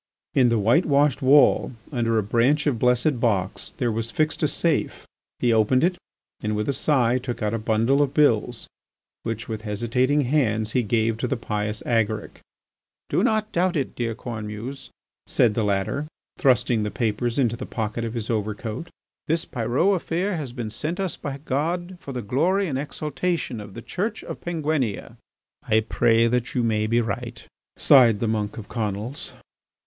In 0.33 0.49
the 0.49 0.57
whitewashed 0.57 1.21
wall 1.21 1.73
under 1.91 2.17
a 2.17 2.23
branch 2.23 2.65
of 2.65 2.79
blessed 2.79 3.19
box, 3.19 3.75
there 3.77 3.91
was 3.91 4.09
fixed 4.09 4.41
a 4.41 4.47
safe. 4.47 5.05
He 5.37 5.53
opened 5.53 5.83
it, 5.83 5.95
and 6.41 6.55
with 6.55 6.67
a 6.67 6.73
sigh 6.73 7.19
took 7.19 7.43
out 7.43 7.53
a 7.53 7.59
bundle 7.59 8.01
of 8.01 8.11
bills 8.15 8.65
which, 9.21 9.47
with 9.47 9.61
hesitating 9.61 10.21
hands, 10.21 10.71
he 10.71 10.81
gave 10.81 11.19
to 11.19 11.27
the 11.27 11.37
pious 11.37 11.83
Agaric. 11.85 12.39
"Do 13.11 13.21
not 13.21 13.51
doubt 13.51 13.75
it, 13.77 13.93
dear 13.95 14.15
Cornemuse," 14.15 14.89
said 15.27 15.53
the 15.53 15.63
latter, 15.63 16.07
thrusting 16.39 16.81
the 16.81 16.89
papers 16.89 17.37
into 17.37 17.55
the 17.55 17.67
pocket 17.67 18.03
of 18.03 18.15
his 18.15 18.27
overcoat, 18.27 18.89
"this 19.27 19.45
Pyrot 19.45 19.95
affair 19.95 20.35
has 20.35 20.51
been 20.51 20.71
sent 20.71 20.99
us 20.99 21.15
by 21.15 21.37
God 21.45 21.99
for 22.01 22.11
the 22.11 22.23
glory 22.23 22.67
and 22.67 22.79
exaltation 22.79 23.61
of 23.61 23.75
the 23.75 23.83
Church 23.83 24.23
of 24.23 24.41
Penguinia." 24.41 25.17
"I 25.61 25.81
pray 25.81 26.25
that 26.25 26.55
you 26.55 26.63
may 26.63 26.87
be 26.87 27.01
right!" 27.01 27.45
sighed 27.77 28.19
the 28.19 28.27
monk 28.27 28.57
of 28.57 28.67
Conils. 28.67 29.33